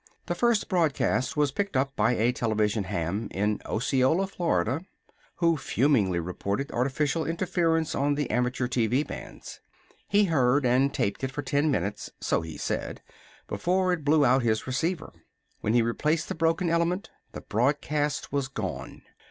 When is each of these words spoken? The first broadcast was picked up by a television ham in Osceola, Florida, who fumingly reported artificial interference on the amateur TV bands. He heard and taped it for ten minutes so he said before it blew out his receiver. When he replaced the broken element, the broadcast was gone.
The 0.25 0.33
first 0.33 0.67
broadcast 0.67 1.37
was 1.37 1.51
picked 1.51 1.77
up 1.77 1.95
by 1.95 2.13
a 2.13 2.31
television 2.31 2.85
ham 2.85 3.27
in 3.29 3.61
Osceola, 3.67 4.25
Florida, 4.25 4.81
who 5.35 5.57
fumingly 5.57 6.17
reported 6.19 6.71
artificial 6.71 7.23
interference 7.23 7.93
on 7.93 8.15
the 8.15 8.27
amateur 8.31 8.67
TV 8.67 9.05
bands. 9.05 9.59
He 10.07 10.23
heard 10.23 10.65
and 10.65 10.91
taped 10.91 11.23
it 11.23 11.29
for 11.29 11.43
ten 11.43 11.69
minutes 11.69 12.09
so 12.19 12.41
he 12.41 12.57
said 12.57 13.03
before 13.47 13.93
it 13.93 14.03
blew 14.03 14.25
out 14.25 14.41
his 14.41 14.65
receiver. 14.65 15.13
When 15.59 15.75
he 15.75 15.83
replaced 15.83 16.29
the 16.29 16.33
broken 16.33 16.67
element, 16.67 17.11
the 17.33 17.41
broadcast 17.41 18.31
was 18.31 18.47
gone. 18.47 19.03